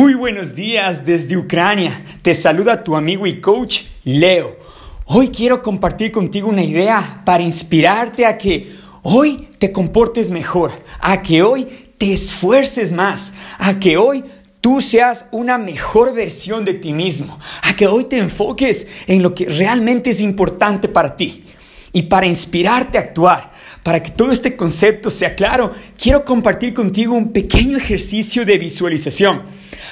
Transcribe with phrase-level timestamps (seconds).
[0.00, 2.02] Muy buenos días desde Ucrania.
[2.22, 4.56] Te saluda tu amigo y coach Leo.
[5.04, 11.20] Hoy quiero compartir contigo una idea para inspirarte a que hoy te comportes mejor, a
[11.20, 14.24] que hoy te esfuerces más, a que hoy
[14.62, 19.34] tú seas una mejor versión de ti mismo, a que hoy te enfoques en lo
[19.34, 21.44] que realmente es importante para ti.
[21.92, 23.52] Y para inspirarte a actuar,
[23.82, 29.42] para que todo este concepto sea claro, quiero compartir contigo un pequeño ejercicio de visualización,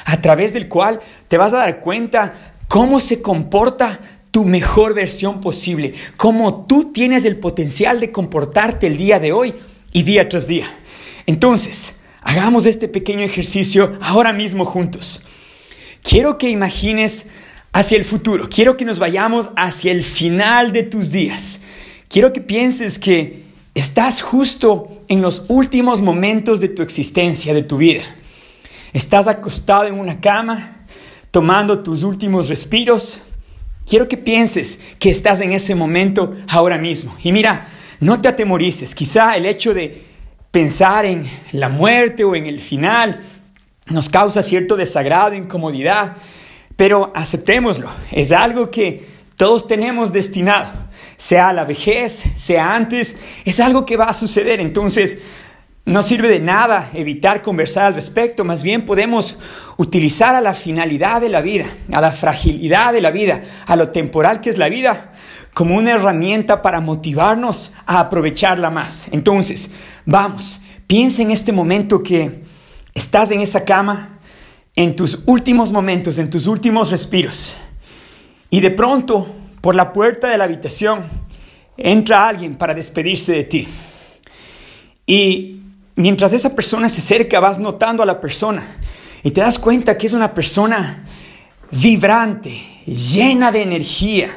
[0.04, 5.40] a través del cual te vas a dar cuenta cómo se comporta tu mejor versión
[5.40, 9.54] posible, cómo tú tienes el potencial de comportarte el día de hoy
[9.92, 10.66] y día tras día.
[11.26, 15.24] Entonces, hagamos este pequeño ejercicio ahora mismo juntos.
[16.02, 17.30] Quiero que imagines
[17.72, 21.62] hacia el futuro, quiero que nos vayamos hacia el final de tus días.
[22.08, 23.47] Quiero que pienses que
[23.78, 28.02] estás justo en los últimos momentos de tu existencia, de tu vida.
[28.92, 30.84] Estás acostado en una cama,
[31.30, 33.20] tomando tus últimos respiros.
[33.86, 37.14] Quiero que pienses que estás en ese momento ahora mismo.
[37.22, 37.68] Y mira,
[38.00, 38.96] no te atemorices.
[38.96, 40.02] Quizá el hecho de
[40.50, 43.20] pensar en la muerte o en el final
[43.86, 46.16] nos causa cierto desagrado, incomodidad,
[46.74, 47.90] pero aceptémoslo.
[48.10, 49.06] Es algo que
[49.36, 50.87] todos tenemos destinado
[51.18, 54.60] sea la vejez, sea antes, es algo que va a suceder.
[54.60, 55.18] Entonces,
[55.84, 59.36] no sirve de nada evitar conversar al respecto, más bien podemos
[59.78, 63.90] utilizar a la finalidad de la vida, a la fragilidad de la vida, a lo
[63.90, 65.12] temporal que es la vida,
[65.54, 69.08] como una herramienta para motivarnos a aprovecharla más.
[69.10, 69.72] Entonces,
[70.04, 72.44] vamos, piensa en este momento que
[72.94, 74.20] estás en esa cama,
[74.76, 77.56] en tus últimos momentos, en tus últimos respiros,
[78.50, 81.06] y de pronto por la puerta de la habitación
[81.76, 83.68] entra alguien para despedirse de ti.
[85.06, 85.60] Y
[85.96, 88.76] mientras esa persona se acerca, vas notando a la persona
[89.22, 91.04] y te das cuenta que es una persona
[91.70, 94.30] vibrante, llena de energía.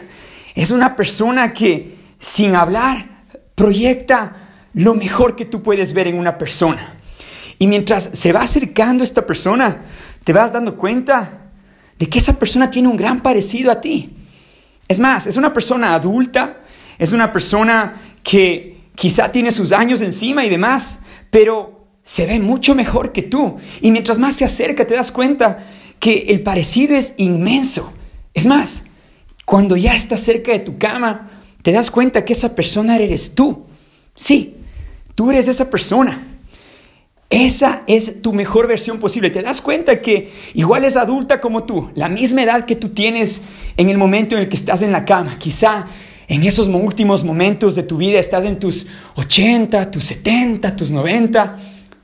[0.55, 3.23] Es una persona que sin hablar
[3.55, 4.35] proyecta
[4.73, 6.95] lo mejor que tú puedes ver en una persona.
[7.57, 9.81] Y mientras se va acercando esta persona,
[10.23, 11.51] te vas dando cuenta
[11.97, 14.20] de que esa persona tiene un gran parecido a ti.
[14.91, 16.63] Es más, es una persona adulta,
[16.99, 22.75] es una persona que quizá tiene sus años encima y demás, pero se ve mucho
[22.75, 23.55] mejor que tú.
[23.79, 25.59] Y mientras más se acerca, te das cuenta
[25.97, 27.93] que el parecido es inmenso.
[28.33, 28.83] Es más,
[29.45, 31.29] cuando ya estás cerca de tu cama,
[31.61, 33.67] te das cuenta que esa persona eres tú.
[34.13, 34.57] Sí,
[35.15, 36.30] tú eres esa persona.
[37.31, 39.29] Esa es tu mejor versión posible.
[39.29, 43.43] Te das cuenta que igual es adulta como tú, la misma edad que tú tienes
[43.77, 45.39] en el momento en el que estás en la cama.
[45.39, 45.85] Quizá
[46.27, 51.57] en esos últimos momentos de tu vida estás en tus 80, tus 70, tus 90.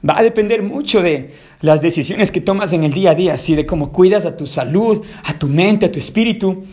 [0.10, 3.54] Va a depender mucho de las decisiones que tomas en el día a día, así
[3.54, 6.64] de cómo cuidas a tu salud, a tu mente, a tu espíritu.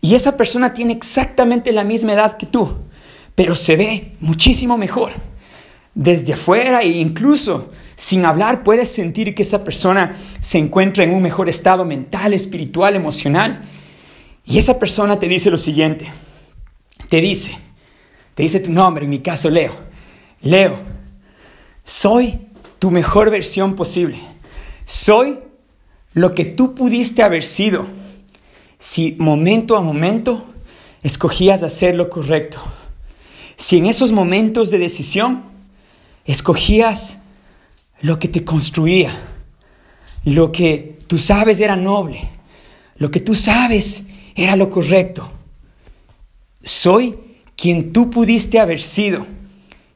[0.00, 2.68] Y esa persona tiene exactamente la misma edad que tú,
[3.36, 5.12] pero se ve muchísimo mejor
[5.96, 11.22] desde afuera e incluso sin hablar puedes sentir que esa persona se encuentra en un
[11.22, 13.66] mejor estado mental, espiritual, emocional.
[14.44, 16.12] Y esa persona te dice lo siguiente,
[17.08, 17.58] te dice,
[18.34, 19.74] te dice tu nombre, en mi caso Leo,
[20.42, 20.78] Leo,
[21.82, 22.40] soy
[22.78, 24.18] tu mejor versión posible,
[24.84, 25.38] soy
[26.12, 27.86] lo que tú pudiste haber sido
[28.78, 30.44] si momento a momento
[31.02, 32.58] escogías hacer lo correcto,
[33.56, 35.55] si en esos momentos de decisión
[36.26, 37.18] escogías
[38.00, 39.10] lo que te construía,
[40.24, 42.28] lo que tú sabes era noble,
[42.96, 44.04] lo que tú sabes
[44.34, 45.30] era lo correcto.
[46.62, 47.16] Soy
[47.56, 49.26] quien tú pudiste haber sido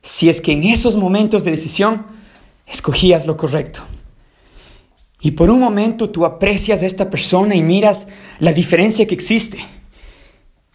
[0.02, 2.06] si es que en esos momentos de decisión
[2.66, 3.80] escogías lo correcto.
[5.20, 8.06] Y por un momento tú aprecias a esta persona y miras
[8.38, 9.58] la diferencia que existe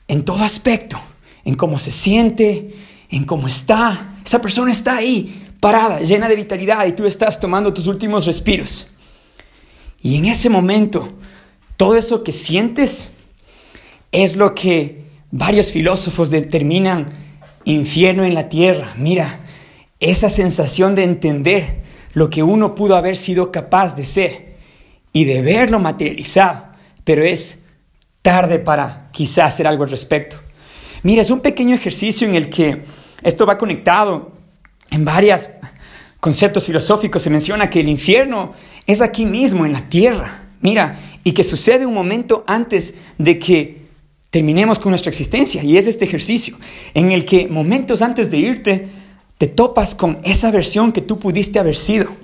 [0.07, 0.99] en todo aspecto,
[1.43, 2.75] en cómo se siente,
[3.09, 4.19] en cómo está.
[4.23, 8.87] Esa persona está ahí, parada, llena de vitalidad y tú estás tomando tus últimos respiros.
[9.99, 11.09] Y en ese momento,
[11.75, 13.09] todo eso que sientes
[14.11, 17.13] es lo que varios filósofos determinan
[17.63, 18.93] infierno en la tierra.
[18.95, 19.39] Mira,
[19.99, 21.81] esa sensación de entender
[22.13, 24.57] lo que uno pudo haber sido capaz de ser
[25.13, 26.63] y de verlo materializado,
[27.03, 27.63] pero es
[28.21, 30.37] tarde para quizás hacer algo al respecto.
[31.01, 32.83] Mira, es un pequeño ejercicio en el que
[33.23, 34.34] esto va conectado
[34.91, 35.49] en varios
[36.19, 38.53] conceptos filosóficos se menciona que el infierno
[38.87, 40.43] es aquí mismo, en la tierra.
[40.61, 43.85] Mira, y que sucede un momento antes de que
[44.29, 45.63] terminemos con nuestra existencia.
[45.63, 46.57] Y es este ejercicio
[46.93, 48.87] en el que momentos antes de irte
[49.37, 52.15] te topas con esa versión que tú pudiste haber sido,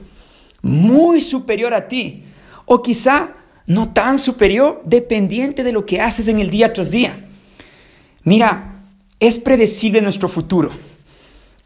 [0.62, 2.26] muy superior a ti.
[2.66, 3.32] o quizá
[3.66, 7.28] no tan superior, dependiente de lo que haces en el día tras día.
[8.24, 8.84] Mira,
[9.20, 10.72] es predecible nuestro futuro.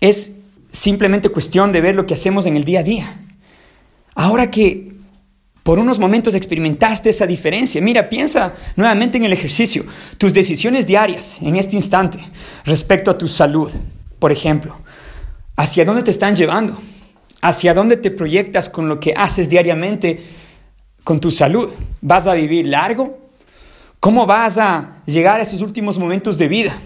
[0.02, 0.36] Es
[0.76, 3.20] simplemente cuestión de ver lo que hacemos en el día a día.
[4.14, 4.94] Ahora que
[5.64, 9.84] por unos momentos experimentaste esa diferencia, mira, piensa nuevamente en el ejercicio,
[10.18, 12.20] tus decisiones diarias en este instante
[12.66, 13.72] respecto a tu salud,
[14.20, 14.78] por ejemplo,
[15.56, 16.78] ¿hacia dónde te están llevando?
[17.42, 20.24] ¿Hacia dónde te proyectas con lo que haces diariamente
[21.04, 21.74] con tu salud?
[22.02, 23.18] ¿Vas a vivir largo?
[24.00, 26.78] ¿Cómo vas a llegar a esos últimos momentos de vida?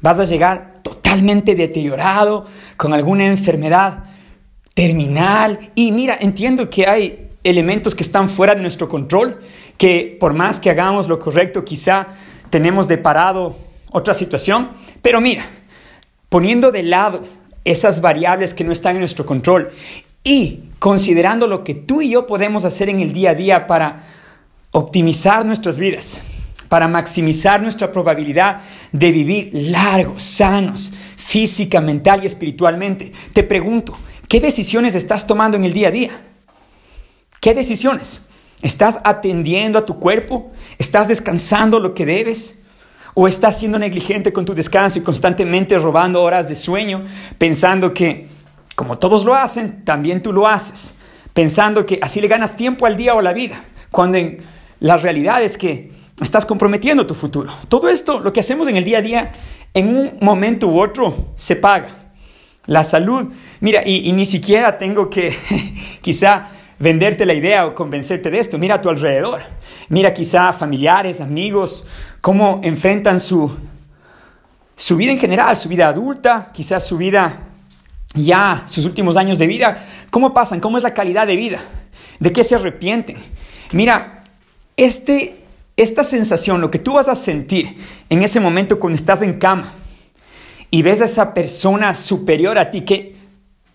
[0.00, 0.81] ¿Vas a llegar
[1.54, 4.04] deteriorado con alguna enfermedad
[4.74, 5.70] terminal?
[5.74, 9.40] Y mira, entiendo que hay elementos que están fuera de nuestro control,
[9.76, 12.08] que por más que hagamos lo correcto, quizá
[12.50, 13.56] tenemos de parado
[13.90, 14.70] otra situación,
[15.02, 15.46] pero mira,
[16.28, 17.22] poniendo de lado
[17.64, 19.70] esas variables que no están en nuestro control
[20.24, 24.04] y considerando lo que tú y yo podemos hacer en el día a día para
[24.70, 26.22] optimizar nuestras vidas,
[26.72, 33.12] para maximizar nuestra probabilidad de vivir largos, sanos, física, mental y espiritualmente.
[33.34, 36.22] Te pregunto, ¿qué decisiones estás tomando en el día a día?
[37.42, 38.22] ¿Qué decisiones?
[38.62, 40.50] ¿Estás atendiendo a tu cuerpo?
[40.78, 42.62] ¿Estás descansando lo que debes?
[43.12, 47.04] ¿O estás siendo negligente con tu descanso y constantemente robando horas de sueño,
[47.36, 48.28] pensando que,
[48.74, 50.94] como todos lo hacen, también tú lo haces?
[51.34, 54.38] Pensando que así le ganas tiempo al día o a la vida, cuando en
[54.80, 57.52] la realidad es que estás comprometiendo tu futuro.
[57.68, 59.32] Todo esto, lo que hacemos en el día a día,
[59.74, 61.88] en un momento u otro, se paga.
[62.66, 63.30] La salud,
[63.60, 65.36] mira, y, ni siquiera tengo que
[66.00, 66.48] quizá
[66.78, 68.58] venderte la idea o convencerte de esto.
[68.58, 69.40] Mira a tu alrededor.
[69.88, 71.86] Mira quizá familiares, amigos,
[72.20, 73.50] cómo enfrentan su,
[74.76, 77.40] su vida en general, su vida adulta, quizás su vida
[78.14, 79.84] ya, sus últimos años de vida.
[80.10, 80.60] ¿Cómo pasan?
[80.60, 81.60] ¿Cómo es la calidad de vida?
[82.20, 83.16] ¿De qué se arrepienten?
[83.72, 84.22] Mira,
[84.76, 85.41] este,
[85.82, 87.76] esta sensación, lo que tú vas a sentir
[88.08, 89.74] en ese momento cuando estás en cama
[90.70, 93.16] y ves a esa persona superior a ti, que,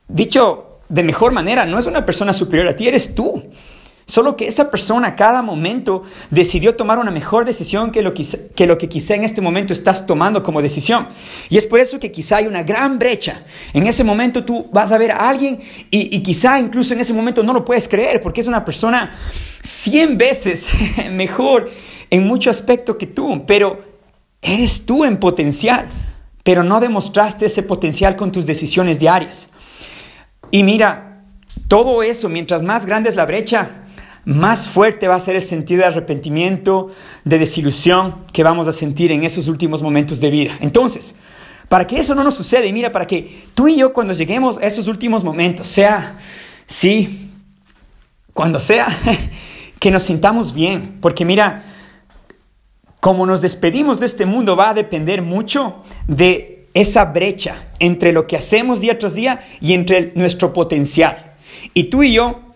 [0.07, 1.65] dicho de mejor manera.
[1.65, 3.43] No es una persona superior a ti, eres tú.
[4.05, 8.89] Solo que esa persona a cada momento decidió tomar una mejor decisión que lo, que
[8.89, 11.09] quizá en este momento estás tomando como decisión.
[11.49, 13.43] Y es por eso que quizá hay una gran brecha.
[13.73, 15.59] En ese momento tú vas a ver a alguien
[15.91, 19.13] y, y quizá incluso en ese momento no lo puedes creer porque es una persona
[19.61, 20.69] 100 veces
[21.11, 21.69] mejor
[22.09, 23.45] en mucho aspecto que tú.
[23.45, 23.81] Pero
[24.41, 25.87] eres tú en potencial.
[26.43, 29.49] Pero no demostraste ese potencial con tus decisiones diarias.
[30.51, 31.23] Y mira,
[31.67, 33.83] todo eso, mientras más grande es la brecha,
[34.27, 36.89] más fuerte va a ser el sentido de arrepentimiento,
[37.23, 40.57] de desilusión que vamos a sentir en esos últimos momentos de vida.
[40.59, 41.15] Entonces,
[41.69, 44.57] para que eso no nos suceda, y mira, para que tú y yo cuando lleguemos
[44.57, 46.17] a esos últimos momentos, sea,
[46.67, 47.31] sí,
[48.33, 48.87] cuando sea,
[49.79, 51.63] que nos sintamos bien, porque mira,
[52.99, 58.27] como nos despedimos de este mundo va a depender mucho de esa brecha entre lo
[58.27, 61.33] que hacemos día tras día y entre nuestro potencial.
[61.73, 62.46] Y tú y yo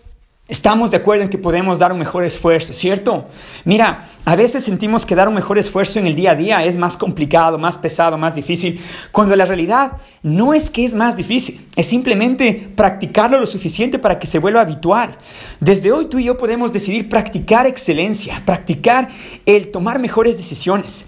[0.52, 3.26] estamos de acuerdo en que podemos dar un mejor esfuerzo, ¿cierto?
[3.64, 6.76] Mira, a veces sentimos que dar un mejor esfuerzo en el día a día es
[6.76, 8.78] más complicado, más pesado, más difícil,
[9.12, 14.18] cuando la realidad no es que es más difícil, es simplemente practicarlo lo suficiente para
[14.18, 15.16] que se vuelva habitual.
[15.58, 19.08] Desde hoy tú y yo podemos decidir practicar excelencia, practicar
[19.46, 21.06] el tomar mejores decisiones.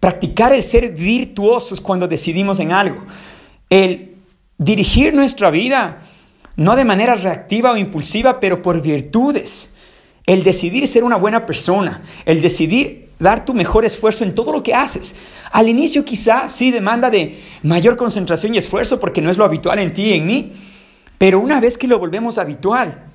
[0.00, 3.04] Practicar el ser virtuosos cuando decidimos en algo.
[3.68, 4.16] El
[4.58, 6.00] dirigir nuestra vida
[6.56, 9.72] no de manera reactiva o impulsiva, pero por virtudes.
[10.26, 14.62] El decidir ser una buena persona, el decidir dar tu mejor esfuerzo en todo lo
[14.62, 15.14] que haces.
[15.52, 19.78] Al inicio quizá sí demanda de mayor concentración y esfuerzo porque no es lo habitual
[19.78, 20.52] en ti y en mí,
[21.18, 23.10] pero una vez que lo volvemos habitual,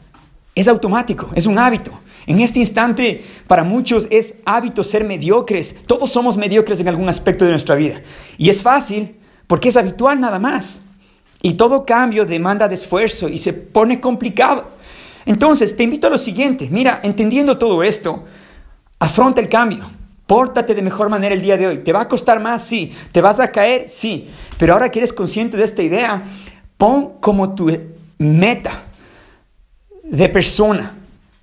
[0.54, 2.00] es automático, es un hábito.
[2.28, 5.76] En este instante, para muchos es hábito ser mediocres.
[5.86, 8.02] Todos somos mediocres en algún aspecto de nuestra vida.
[8.38, 10.82] Y es fácil porque es habitual nada más.
[11.42, 14.72] Y todo cambio demanda de esfuerzo y se pone complicado.
[15.26, 16.68] Entonces, te invito a lo siguiente.
[16.72, 18.24] Mira, entendiendo todo esto,
[19.00, 19.90] afronta el cambio.
[20.28, 21.78] Pórtate de mejor manera el día de hoy.
[21.80, 22.64] ¿Te va a costar más?
[22.64, 22.94] Sí.
[23.12, 23.90] ¿Te vas a caer?
[23.90, 24.28] Sí.
[24.58, 26.24] Pero ahora que eres consciente de esta idea,
[26.78, 27.72] pon como tu
[28.18, 28.86] meta
[30.04, 30.96] de persona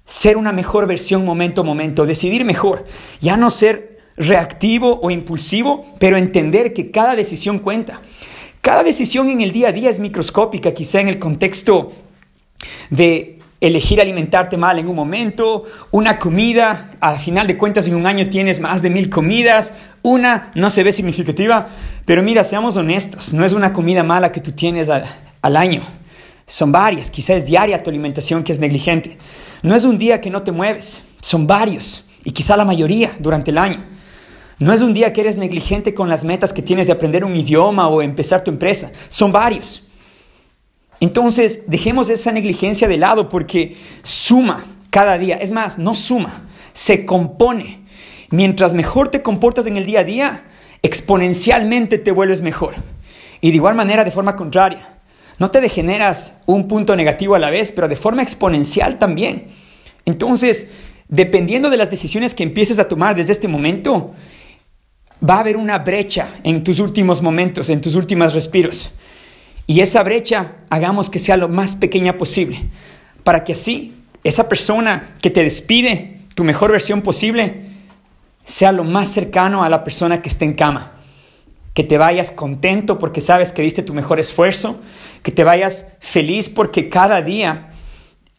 [0.04, 2.84] ser una mejor versión momento a momento, decidir mejor,
[3.20, 8.00] ya no ser reactivo o impulsivo, pero entender que cada decisión cuenta.
[8.62, 11.90] Cada decisión en el día a día es microscópica, quizá en el contexto
[12.90, 18.06] de elegir alimentarte mal en un momento, una comida, al final de cuentas en un
[18.06, 21.70] año tienes más de mil comidas, una no se ve significativa,
[22.04, 25.82] pero mira, seamos honestos, no es una comida mala que tú tienes al, año,
[26.46, 29.18] Son varias, quizás es diaria tu alimentación que es negligente.
[29.64, 33.50] No es un día que no te mueves, son varios y quizá la mayoría durante
[33.50, 33.91] el año.
[34.62, 37.34] No es un día que eres negligente con las metas que tienes de aprender un
[37.34, 39.88] idioma o empezar tu empresa, son varios.
[41.00, 45.34] Entonces, dejemos esa negligencia de lado porque suma cada día.
[45.34, 47.80] Es más, no suma, se compone.
[48.30, 50.44] Mientras mejor te comportas en el día a día,
[50.80, 52.74] exponencialmente te vuelves mejor.
[53.40, 54.94] Y de igual manera, de forma contraria,
[55.40, 59.48] no te degeneras un punto negativo a la vez, pero de forma exponencial también.
[60.04, 60.68] Entonces,
[61.08, 64.14] dependiendo de las decisiones que empieces a tomar desde este momento,
[65.28, 68.92] va a haber una brecha en tus últimos momentos, en tus últimos respiros.
[69.66, 72.68] Y esa brecha hagamos que sea lo más pequeña posible,
[73.22, 77.66] para que así esa persona que te despide, tu mejor versión posible,
[78.44, 80.92] sea lo más cercano a la persona que esté en cama.
[81.74, 84.80] Que te vayas contento porque sabes que diste tu mejor esfuerzo,
[85.22, 87.70] que te vayas feliz porque cada día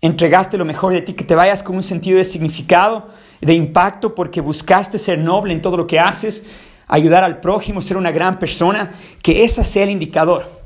[0.02, 3.10] entregaste lo mejor de ti, que te vayas con un sentido de significado,
[3.42, 6.44] de impacto porque buscaste ser noble en todo lo que haces,
[6.88, 10.62] ayudar al prójimo, ser una gran persona, que ese sea el indicador.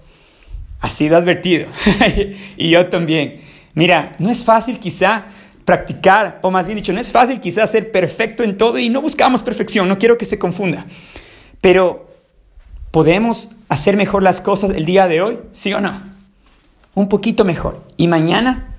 [0.79, 1.67] Ha sido advertido.
[2.57, 3.41] y yo también.
[3.73, 5.25] Mira, no es fácil quizá
[5.65, 9.01] practicar, o más bien dicho, no es fácil quizá ser perfecto en todo y no
[9.01, 10.85] buscamos perfección, no quiero que se confunda.
[11.59, 12.09] Pero,
[12.91, 15.39] ¿podemos hacer mejor las cosas el día de hoy?
[15.51, 16.01] ¿Sí o no?
[16.95, 17.83] Un poquito mejor.
[17.97, 18.77] Y mañana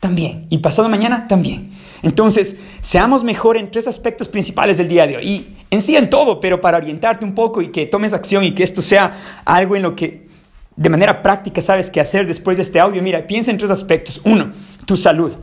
[0.00, 0.46] también.
[0.48, 1.69] Y pasado mañana también.
[2.02, 5.28] Entonces, seamos mejor en tres aspectos principales del día de hoy.
[5.28, 8.54] Y en sí en todo, pero para orientarte un poco y que tomes acción y
[8.54, 10.28] que esto sea algo en lo que
[10.76, 14.20] de manera práctica sabes qué hacer después de este audio, mira, piensa en tres aspectos.
[14.24, 14.52] Uno,
[14.86, 15.36] tu salud.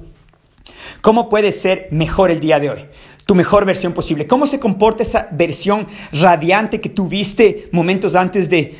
[1.01, 2.85] ¿Cómo puedes ser mejor el día de hoy?
[3.25, 4.25] Tu mejor versión posible.
[4.25, 8.75] ¿Cómo se comporta esa versión radiante que tuviste momentos antes de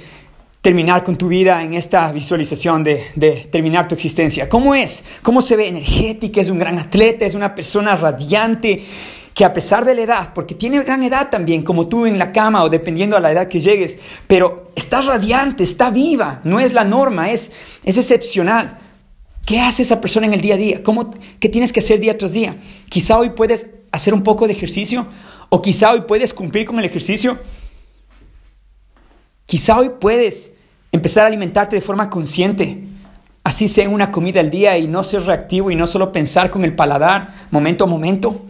[0.62, 4.50] terminar con tu vida en esta visualización de, terminar tu existencia?
[4.50, 5.04] ¿Cómo es?
[5.22, 6.42] ¿Cómo se ve energética?
[6.42, 7.26] ¿Es un gran atleta?
[7.26, 8.84] ¿Es una persona radiante?
[9.34, 12.32] que a pesar de la edad, porque tiene gran edad también, como tú en la
[12.32, 16.74] cama o dependiendo a la edad que llegues, pero está radiante, está viva, no es
[16.74, 17.52] la norma, es,
[17.84, 18.80] es excepcional.
[19.46, 20.82] ¿Qué hace esa persona en el día a día?
[20.82, 22.58] ¿Cómo, ¿Qué tienes que hacer día tras día?
[22.90, 25.06] Quizá hoy puedes hacer un poco de ejercicio
[25.50, 27.40] o quizá hoy puedes cumplir con el ejercicio.
[29.48, 30.54] Quizá hoy puedes
[30.92, 32.84] empezar a alimentarte de forma consciente,
[33.46, 36.66] así sea una comida al día y no ser reactivo y no solo pensar con
[36.66, 38.42] el paladar momento a momento.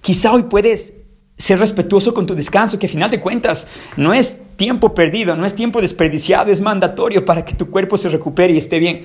[0.00, 0.94] Quizá hoy puedes
[1.36, 5.44] ser respetuoso con tu descanso, que a final de cuentas no es tiempo perdido, no
[5.44, 9.04] es tiempo desperdiciado, es mandatorio para que tu cuerpo se recupere y esté bien.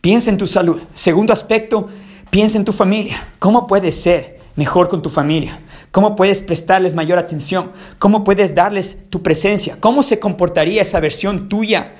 [0.00, 0.80] Piensa en tu salud.
[0.94, 1.88] Segundo aspecto,
[2.30, 3.32] piensa en tu familia.
[3.40, 5.58] ¿Cómo puedes ser mejor con tu familia?
[5.94, 7.70] ¿Cómo puedes prestarles mayor atención?
[8.00, 9.76] ¿Cómo puedes darles tu presencia?
[9.78, 11.94] ¿Cómo se comportaría esa versión tuya,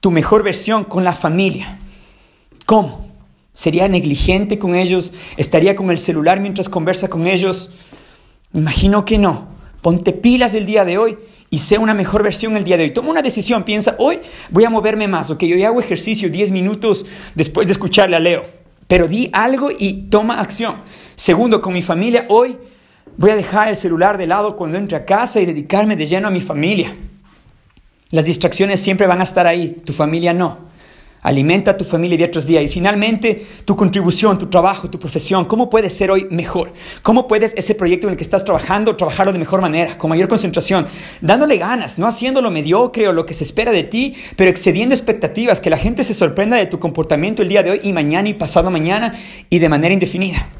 [0.00, 1.78] tu mejor versión con la familia?
[2.66, 3.08] ¿Cómo?
[3.54, 5.14] ¿Sería negligente con ellos?
[5.38, 7.70] ¿Estaría con el celular mientras conversa con ellos?
[8.52, 9.48] Imagino que no.
[9.80, 11.16] Ponte pilas el día de hoy
[11.48, 12.90] y sea una mejor versión el día de hoy.
[12.90, 17.06] Toma una decisión, piensa, hoy voy a moverme más, ok, yo hago ejercicio 10 minutos
[17.34, 18.44] después de escucharle a Leo,
[18.86, 20.82] pero di algo y toma acción.
[21.16, 22.58] Segundo, con mi familia, hoy
[23.16, 26.28] voy a dejar el celular de lado cuando entre a casa y dedicarme de lleno
[26.28, 26.94] a mi familia.
[28.10, 30.72] Las distracciones siempre van a estar ahí, tu familia no.
[31.24, 32.60] Alimenta a tu familia día tras día.
[32.60, 35.46] Y finalmente, tu contribución, tu trabajo, tu profesión.
[35.46, 36.74] ¿Cómo puedes ser hoy mejor?
[37.02, 40.28] ¿Cómo puedes ese proyecto en el que estás trabajando, trabajarlo de mejor manera, con mayor
[40.28, 40.84] concentración?
[41.22, 45.60] Dándole ganas, no haciéndolo mediocre o lo que se espera de ti, pero excediendo expectativas,
[45.60, 48.34] que la gente se sorprenda de tu comportamiento el día de hoy y mañana y
[48.34, 49.14] pasado mañana
[49.48, 50.50] y de manera indefinida.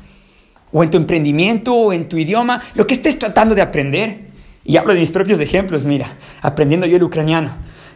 [0.75, 4.28] O en tu emprendimiento o en tu idioma, lo que estés tratando de aprender.
[4.62, 7.52] Y hablo de mis propios ejemplos, mira, aprendiendo yo el ucraniano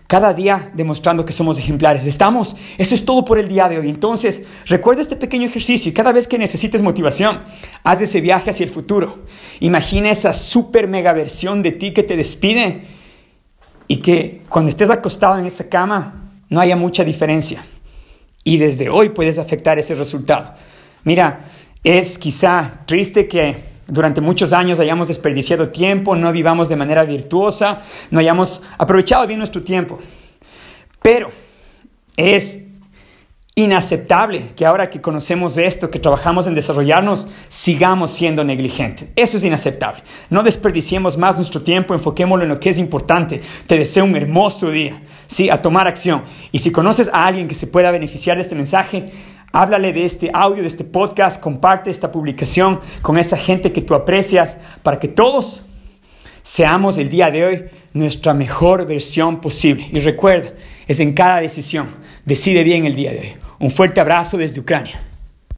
[0.09, 2.07] cada día demostrando que somos ejemplares.
[2.07, 3.91] Estamos, eso es todo por el día de hoy.
[3.91, 7.43] Entonces, recuerda este pequeño ejercicio y cada vez que necesites motivación,
[7.85, 9.27] haz ese viaje hacia el futuro.
[9.61, 12.85] Imagina esa super mega versión de ti que te despide
[13.87, 17.63] y que cuando estés acostado en esa cama no haya mucha diferencia.
[18.45, 20.55] Y desde hoy puedes afectar ese resultado.
[21.05, 21.45] Mira,
[21.85, 27.81] es quizá triste que durante muchos años hayamos desperdiciado tiempo, no vivamos de manera virtuosa,
[28.11, 29.99] no hayamos aprovechado bien nuestro tiempo.
[31.01, 31.31] Pero
[32.17, 32.65] es
[33.55, 39.09] inaceptable que ahora que conocemos esto, que trabajamos en desarrollarnos, sigamos siendo negligentes.
[39.17, 40.03] Eso es inaceptable.
[40.31, 43.41] No desperdiciemos más nuestro tiempo, enfoquémoslo en lo que es importante.
[43.67, 45.51] Te deseo un hermoso día, ¿sí?
[45.51, 46.23] A tomar acción.
[46.53, 49.11] Y si conoces a alguien que se pueda beneficiar de este mensaje,
[49.53, 53.95] Háblale de este audio, de este podcast, comparte esta publicación con esa gente que tú
[53.95, 55.63] aprecias para que todos
[56.43, 57.65] seamos el día de hoy
[57.95, 59.89] nuestra mejor versión posible.
[59.91, 60.53] Y recuerda,
[60.87, 61.97] es en cada decisión.
[62.25, 63.37] Decide bien el día de hoy.
[63.59, 65.08] Un fuerte abrazo desde Ucrania.